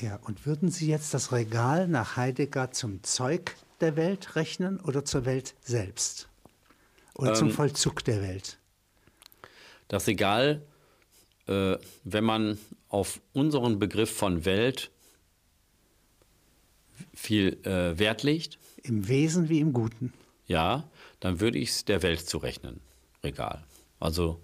Ja, 0.00 0.16
und 0.22 0.44
würden 0.46 0.70
Sie 0.70 0.88
jetzt 0.88 1.14
das 1.14 1.32
Regal 1.32 1.86
nach 1.88 2.16
Heidegger 2.16 2.72
zum 2.72 3.02
Zeug 3.04 3.54
der 3.80 3.96
Welt 3.96 4.34
rechnen 4.36 4.80
oder 4.80 5.04
zur 5.04 5.24
Welt 5.24 5.54
selbst? 5.62 6.28
Oder 7.14 7.30
Ähm. 7.30 7.36
zum 7.36 7.50
Vollzug 7.50 8.04
der 8.04 8.20
Welt? 8.22 8.58
Das 9.88 10.06
Regal, 10.06 10.62
äh, 11.46 11.76
wenn 12.02 12.24
man 12.24 12.58
auf 12.88 13.20
unseren 13.32 13.78
Begriff 13.78 14.10
von 14.16 14.44
Welt 14.44 14.90
viel 17.14 17.58
äh, 17.64 17.98
Wert 17.98 18.22
legt, 18.22 18.58
Im 18.82 19.06
Wesen 19.08 19.48
wie 19.48 19.60
im 19.60 19.72
Guten. 19.72 20.12
ja, 20.46 20.88
dann 21.20 21.40
würde 21.40 21.58
ich 21.58 21.70
es 21.70 21.84
der 21.84 22.02
Welt 22.02 22.28
zurechnen. 22.28 22.80
Regal. 23.22 23.64
Also 24.00 24.40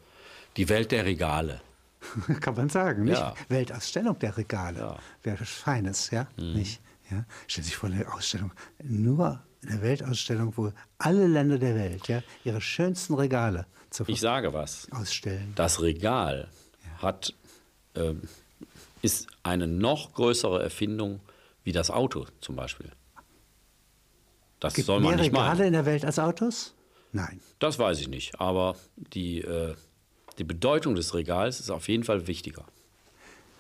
die 0.57 0.69
Welt 0.69 0.93
der 0.93 1.05
Regale. 1.05 1.61
Kann 2.41 2.55
man 2.55 2.69
sagen, 2.69 3.05
nicht? 3.05 3.19
Ja. 3.19 3.35
Weltausstellung 3.49 4.19
der 4.19 4.37
Regale. 4.37 4.79
Ja. 4.81 4.99
Wäre 5.23 5.45
Feines, 5.45 6.11
ja? 6.11 6.27
Mhm. 6.37 6.55
Nicht? 6.55 6.81
Ja? 7.11 7.25
Stellen 7.47 7.65
Sie 7.65 7.71
sich 7.71 7.77
vor, 7.77 7.89
eine 7.91 8.13
Ausstellung, 8.13 8.53
nur 8.83 9.43
eine 9.67 9.83
Weltausstellung, 9.83 10.57
wo 10.57 10.73
alle 10.99 11.27
Länder 11.27 11.59
der 11.59 11.75
Welt 11.75 12.09
ja, 12.09 12.23
ihre 12.45 12.61
schönsten 12.61 13.15
Regale 13.15 13.67
zur 13.91 14.09
Ich 14.09 14.21
sage 14.21 14.53
was. 14.55 14.89
ausstellen. 14.93 15.53
Das 15.57 15.83
Regal 15.83 16.49
hat, 16.99 17.35
ähm, 17.95 18.23
ist 19.03 19.27
eine 19.43 19.67
noch 19.67 20.15
größere 20.15 20.63
Erfindung 20.63 21.21
wie 21.65 21.73
das 21.73 21.91
Auto 21.91 22.27
zum 22.41 22.57
Beispiel. 22.57 22.91
Das 24.61 24.75
Gibt 24.75 24.87
soll 24.87 25.01
man 25.01 25.11
mehr 25.11 25.19
nicht 25.19 25.33
Regale 25.33 25.59
meinen. 25.59 25.67
in 25.69 25.73
der 25.73 25.87
Welt 25.87 26.05
als 26.05 26.19
Autos? 26.19 26.75
Nein. 27.13 27.41
Das 27.59 27.79
weiß 27.79 28.01
ich 28.01 28.09
nicht. 28.09 28.41
Aber 28.41 28.77
die, 28.97 29.41
äh, 29.41 29.75
die 30.41 30.45
Bedeutung 30.45 30.95
des 30.95 31.15
Regals 31.15 31.61
ist 31.61 31.71
auf 31.71 31.87
jeden 31.89 32.03
Fall 32.03 32.27
wichtiger. 32.27 32.65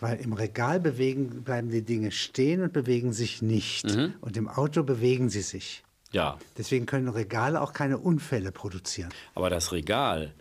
Weil 0.00 0.18
im 0.20 0.32
Regal 0.32 0.80
bewegen, 0.80 1.42
bleiben 1.44 1.68
die 1.70 1.82
Dinge 1.82 2.10
stehen 2.10 2.62
und 2.62 2.72
bewegen 2.72 3.12
sich 3.12 3.42
nicht. 3.42 3.84
Mhm. 3.84 4.14
Und 4.22 4.36
im 4.38 4.48
Auto 4.48 4.82
bewegen 4.82 5.28
sie 5.28 5.42
sich. 5.42 5.82
Ja, 6.10 6.38
Deswegen 6.56 6.86
können 6.86 7.08
Regale 7.08 7.60
auch 7.60 7.72
keine 7.74 7.98
Unfälle 7.98 8.50
produzieren. 8.50 9.10
aber 9.34 9.50
das 9.50 9.72
Regal, 9.72 10.32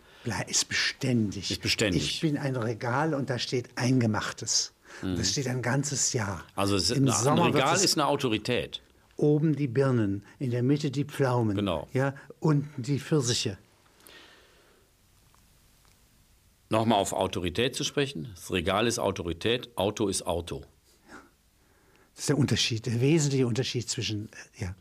Ist 0.48 0.68
beständig. 0.68 1.50
Ist 1.50 1.62
beständig. 1.62 2.02
Ich 2.02 2.20
bin 2.22 2.36
ein 2.38 2.56
Regal 2.56 3.12
und 3.14 3.28
da 3.30 3.38
steht 3.38 3.68
Eingemachtes. 3.76 4.72
Und 5.02 5.18
Das 5.18 5.30
steht 5.30 5.46
ein 5.46 5.62
ganzes 5.62 6.12
Jahr. 6.14 6.36
Mhm. 6.36 6.42
also 6.56 6.76
es, 6.76 6.90
Im 6.90 7.06
ein 7.06 7.12
Sommer 7.12 7.46
Regal 7.46 7.76
ist 7.76 7.96
eine 7.98 8.06
Autorität. 8.06 8.80
oben 9.16 9.54
die 9.54 9.68
Birnen, 9.68 10.24
in 10.38 10.50
der 10.50 10.62
Mitte 10.62 10.90
die 10.90 11.04
Pflaumen. 11.04 11.54
Genau. 11.54 11.86
Ja, 11.92 12.14
unten 12.40 12.82
die 12.82 12.98
Pfirsiche. 12.98 13.58
Nochmal 16.70 16.98
auf 16.98 17.12
Autorität 17.12 17.74
zu 17.74 17.82
sprechen. 17.84 18.28
Das 18.34 18.52
Regal 18.52 18.86
ist 18.86 18.98
Autorität, 19.00 19.70
Auto 19.76 20.06
ist 20.08 20.24
Auto. 20.26 20.62
Das 22.14 22.20
ist 22.24 22.28
der 22.28 22.38
Unterschied, 22.38 22.86
der 22.86 23.00
wesentliche 23.00 23.46
Unterschied 23.46 23.88
zwischen, 23.88 24.28
äh, 24.58 24.62
ja. 24.64 24.74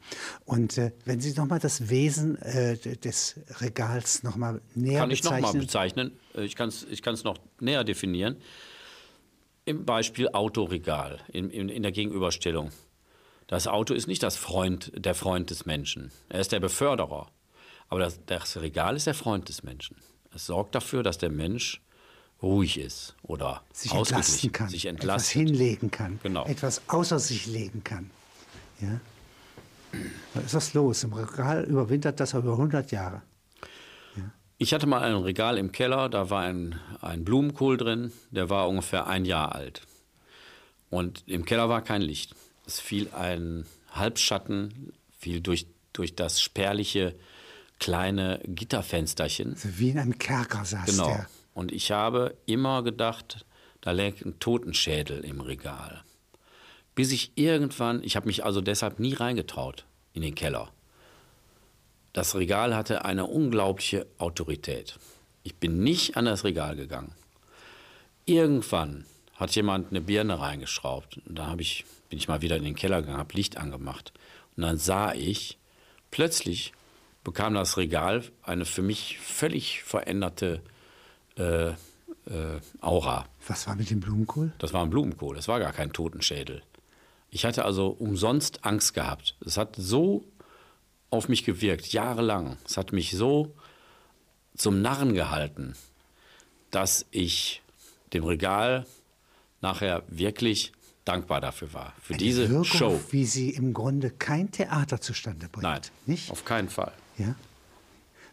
Und 0.46 0.78
äh, 0.78 0.92
wenn 1.06 1.20
Sie 1.20 1.34
nochmal 1.34 1.60
das 1.60 1.90
Wesen 1.90 2.40
äh, 2.42 2.78
des 2.78 3.40
Regals 3.60 4.24
nochmal 4.24 4.62
näher 4.76 5.00
Kann 5.00 5.12
ich 5.12 5.24
nochmal 5.24 5.42
bezeichnen. 5.42 6.12
bezeichnen. 6.12 6.20
Äh, 6.36 6.44
Ich 6.46 6.56
kann 6.56 6.70
es 6.70 6.84
ich 6.90 7.02
kann's 7.02 7.24
noch 7.24 7.38
näher 7.60 7.84
definieren. 7.84 8.38
Im 9.66 9.86
Beispiel 9.86 10.30
Autoregal, 10.30 11.20
in, 11.32 11.50
in, 11.50 11.70
in 11.70 11.82
der 11.84 11.92
Gegenüberstellung. 11.92 12.72
Das 13.48 13.68
Auto 13.68 13.94
ist 13.96 14.08
nicht 14.08 14.22
das 14.22 14.36
Freund, 14.36 14.92
der 14.96 15.16
Freund 15.16 15.50
des 15.50 15.66
Menschen. 15.66 16.12
Er 16.30 16.40
ist 16.42 16.52
der 16.52 16.60
Beförderer. 16.60 17.32
Aber 17.88 18.00
das, 18.00 18.20
das 18.26 18.58
Regal 18.62 18.96
ist 18.96 19.08
der 19.08 19.16
Freund 19.16 19.50
des 19.50 19.64
Menschen. 19.64 19.96
Es 20.34 20.46
sorgt 20.46 20.76
dafür, 20.76 21.04
dass 21.04 21.18
der 21.18 21.30
Mensch 21.32 21.82
ruhig 22.42 22.78
ist 22.80 23.16
oder 23.24 23.64
sich 23.74 23.94
entlasten 23.94 24.52
kann, 24.52 24.70
sich 24.70 24.86
etwas 24.86 25.02
entlastet. 25.02 25.32
hinlegen 25.34 25.92
kann, 25.92 26.20
Genau. 26.24 26.46
etwas 26.46 26.82
außer 26.88 27.20
sich 27.20 27.48
legen 27.48 27.84
kann. 27.84 28.10
Ja? 28.80 29.00
Da 30.34 30.42
ist 30.42 30.54
was 30.54 30.74
los. 30.74 31.04
Im 31.04 31.14
Regal 31.14 31.64
überwintert 31.66 32.20
das 32.20 32.34
über 32.34 32.52
100 32.54 32.92
Jahre. 32.92 33.22
Ich 34.62 34.74
hatte 34.74 34.88
mal 34.88 35.02
ein 35.02 35.16
Regal 35.16 35.58
im 35.58 35.72
Keller, 35.72 36.10
da 36.10 36.30
war 36.30 36.42
ein, 36.42 36.78
ein 37.00 37.24
Blumenkohl 37.24 37.78
drin, 37.78 38.12
der 38.30 38.50
war 38.50 38.68
ungefähr 38.68 39.08
ein 39.08 39.24
Jahr 39.24 39.56
alt. 39.56 39.84
Und 40.90 41.24
im 41.28 41.46
Keller 41.46 41.70
war 41.70 41.82
kein 41.82 42.02
Licht. 42.02 42.36
Es 42.68 42.80
fiel 42.80 43.10
ein 43.14 43.66
Halbschatten, 43.92 44.92
fiel 45.18 45.40
durch, 45.40 45.66
durch 45.94 46.14
das 46.16 46.42
spärliche 46.42 47.16
kleine 47.80 48.42
Gitterfensterchen. 48.46 49.54
Also 49.54 49.80
wie 49.80 49.90
in 49.90 50.00
einem 50.00 50.18
Kerker 50.18 50.66
saß 50.66 50.86
Genau. 50.86 51.08
der. 51.08 51.28
Und 51.54 51.72
ich 51.72 51.92
habe 51.92 52.38
immer 52.46 52.84
gedacht, 52.84 53.46
da 53.82 53.92
lag 53.92 54.22
ein 54.24 54.40
Totenschädel 54.40 55.24
im 55.26 55.42
Regal. 55.42 56.04
Bis 56.96 57.12
ich 57.12 57.32
irgendwann, 57.36 58.04
ich 58.04 58.16
habe 58.16 58.28
mich 58.28 58.44
also 58.44 58.62
deshalb 58.62 59.00
nie 59.00 59.14
reingetraut 59.14 59.86
in 60.14 60.22
den 60.22 60.36
Keller. 60.36 60.70
Das 62.14 62.36
Regal 62.36 62.76
hatte 62.76 63.06
eine 63.06 63.26
unglaubliche 63.26 64.08
Autorität. 64.18 65.00
Ich 65.44 65.56
bin 65.56 65.84
nicht 65.84 66.18
an 66.18 66.26
das 66.26 66.44
Regal 66.44 66.76
gegangen. 66.76 67.14
Irgendwann 68.26 69.06
hat 69.36 69.56
jemand 69.56 69.90
eine 69.92 70.02
Birne 70.02 70.40
reingeschraubt. 70.40 71.20
Und 71.26 71.36
da 71.40 71.56
ich, 71.58 71.86
bin 72.10 72.20
ich 72.20 72.28
mal 72.28 72.42
wieder 72.42 72.58
in 72.58 72.64
den 72.64 72.76
Keller 72.76 73.02
gegangen, 73.02 73.20
habe 73.20 73.34
Licht 73.36 73.58
angemacht. 73.58 74.12
Und 74.58 74.64
dann 74.64 74.78
sah 74.78 75.14
ich, 75.14 75.58
plötzlich 76.12 76.74
bekam 77.24 77.54
das 77.54 77.78
Regal 77.78 78.24
eine 78.44 78.66
für 78.66 78.82
mich 78.82 79.20
völlig 79.20 79.84
veränderte 79.84 80.62
äh, 81.38 81.70
äh, 81.70 81.76
Aura. 82.82 83.26
Was 83.48 83.68
war 83.68 83.76
mit 83.76 83.90
dem 83.90 84.00
Blumenkohl? 84.00 84.52
Das 84.60 84.74
war 84.74 84.84
ein 84.84 84.90
Blumenkohl, 84.90 85.36
das 85.36 85.48
war 85.48 85.60
gar 85.60 85.74
kein 85.74 85.92
Totenschädel. 85.94 86.62
Ich 87.32 87.46
hatte 87.46 87.66
also 87.66 87.90
umsonst 87.90 88.66
Angst 88.66 88.94
gehabt. 88.94 89.36
Es 89.46 89.58
hat 89.58 89.76
so 89.78 90.24
auf 91.12 91.30
mich 91.30 91.44
gewirkt, 91.44 91.88
jahrelang. 91.94 92.58
Es 92.66 92.78
hat 92.78 92.92
mich 92.92 93.12
so 93.12 93.54
zum 94.56 94.82
Narren 94.82 95.14
gehalten, 95.14 95.76
dass 96.72 97.06
ich 97.12 97.62
dem 98.14 98.24
Regal 98.24 98.86
nachher 99.62 100.04
wirklich 100.08 100.72
dankbar 101.06 101.42
dafür 101.42 101.74
war. 101.74 101.94
Für 102.02 102.14
Eine 102.14 102.24
diese 102.24 102.50
Wirkung, 102.50 102.64
Show. 102.66 103.00
wie 103.12 103.26
sie 103.26 103.52
im 103.52 103.74
Grunde 103.74 104.10
kein 104.12 104.52
Theater 104.52 105.02
zustande 105.02 105.50
bringt. 105.50 105.64
Nein, 105.64 105.82
Nicht? 106.06 106.32
auf 106.32 106.46
keinen 106.46 106.70
Fall. 106.70 106.94
Ja? 107.20 107.36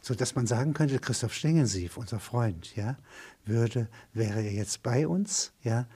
So 0.01 0.15
dass 0.15 0.35
man 0.35 0.47
sagen 0.47 0.73
könnte, 0.73 0.99
Christoph 0.99 1.35
Stengensief, 1.35 1.97
unser 1.97 2.21
Freund, 2.21 2.75
ja, 2.77 2.97
würde, 3.45 3.89
wäre 4.13 4.41
er 4.41 4.53
jetzt 4.53 4.83
bei 4.83 5.07
uns, 5.07 5.53
ja, 5.63 5.87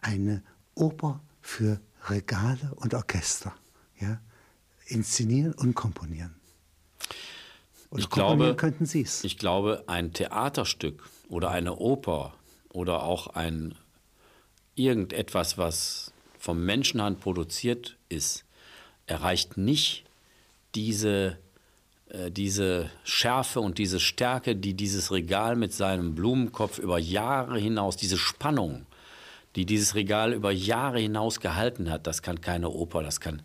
eine 0.00 0.42
Oper 0.74 1.20
für 1.40 1.80
Regale 2.08 2.72
und 2.76 2.94
Orchester, 2.94 3.54
ja, 4.00 4.20
inszenieren 4.86 5.52
und 5.52 5.74
komponieren. 5.74 6.34
Und 7.90 8.00
Ich 8.00 8.10
glaube, 8.10 8.54
könnten 8.56 8.86
Sie 8.86 9.02
es. 9.02 9.24
Ich 9.24 9.38
glaube, 9.38 9.84
ein 9.86 10.12
Theaterstück 10.12 11.08
oder 11.28 11.50
eine 11.50 11.76
Oper 11.76 12.34
oder 12.70 13.02
auch 13.02 13.28
ein 13.28 13.74
irgendetwas, 14.74 15.58
was 15.58 16.12
vom 16.38 16.64
Menschenhand 16.64 17.20
produziert 17.20 17.96
ist, 18.08 18.44
erreicht 19.06 19.56
nicht 19.56 20.04
diese, 20.74 21.38
diese 22.30 22.90
Schärfe 23.04 23.60
und 23.60 23.78
diese 23.78 24.00
Stärke, 24.00 24.56
die 24.56 24.74
dieses 24.74 25.12
Regal 25.12 25.56
mit 25.56 25.72
seinem 25.74 26.14
Blumenkopf 26.14 26.78
über 26.78 26.98
Jahre 26.98 27.58
hinaus, 27.58 27.96
diese 27.96 28.16
Spannung, 28.16 28.86
die 29.56 29.66
dieses 29.66 29.94
Regal 29.94 30.32
über 30.32 30.50
Jahre 30.50 31.00
hinaus 31.00 31.40
gehalten 31.40 31.90
hat, 31.90 32.06
das 32.06 32.22
kann 32.22 32.40
keine 32.40 32.70
Oper, 32.70 33.02
das 33.02 33.20
kann, 33.20 33.42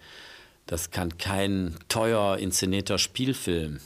das 0.66 0.92
kann 0.92 1.18
kein 1.18 1.76
teuer 1.90 2.38
inszenierter 2.38 2.98
Spielfilm, 2.98 3.80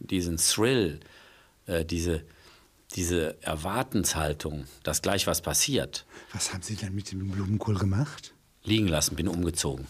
diesen 0.00 0.36
Thrill, 0.38 1.00
äh, 1.66 1.84
diese, 1.84 2.22
diese 2.94 3.40
Erwartenshaltung, 3.42 4.66
dass 4.82 5.02
gleich 5.02 5.26
was 5.26 5.42
passiert, 5.42 6.06
Was 6.32 6.52
haben 6.52 6.62
Sie 6.62 6.76
denn 6.76 6.94
mit 6.94 7.12
dem 7.12 7.30
Blumenkohl 7.30 7.78
gemacht? 7.78 8.32
liegen 8.64 8.88
lassen, 8.88 9.14
bin 9.14 9.28
umgezogen. 9.28 9.86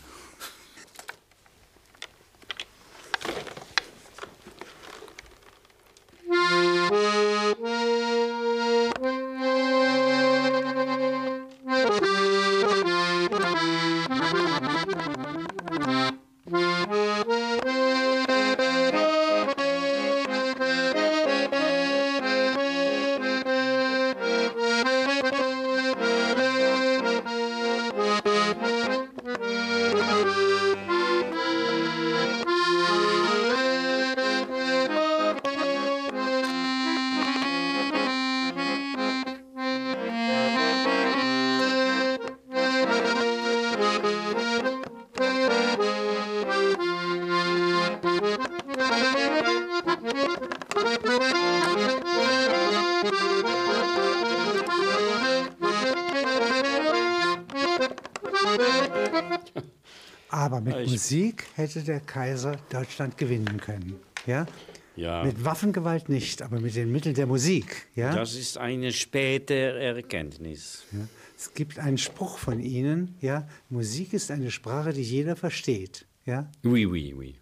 Mit 60.95 61.01
Musik 61.01 61.45
hätte 61.57 61.83
der 61.83 61.99
Kaiser 61.99 62.57
Deutschland 62.71 63.19
gewinnen 63.19 63.61
können. 63.61 63.97
Ja? 64.27 64.47
Ja. 64.95 65.25
Mit 65.25 65.45
Waffengewalt 65.45 66.09
nicht, 66.09 66.41
aber 66.41 66.61
mit 66.61 66.77
den 66.77 66.93
Mitteln 66.93 67.17
der 67.17 67.27
Musik. 67.27 67.89
Ja? 67.97 68.15
Das 68.15 68.37
ist 68.37 68.59
eine 68.59 68.93
späte 68.93 69.55
Erkenntnis. 69.55 70.85
Ja? 70.93 71.01
Es 71.37 71.53
gibt 71.53 71.81
einen 71.81 71.99
Spruch 71.99 72.39
von 72.39 72.61
Ihnen, 72.61 73.17
ja, 73.21 73.49
Musik 73.71 74.13
ist 74.13 74.31
eine 74.31 74.53
Sprache, 74.53 74.93
die 74.93 75.03
jeder 75.03 75.35
versteht. 75.35 76.07
Ja? 76.27 76.49
Oui, 76.63 76.87
oui, 76.87 77.13
oui. 77.13 77.35